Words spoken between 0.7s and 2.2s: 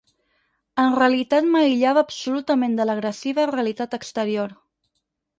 En realitat m'aïllava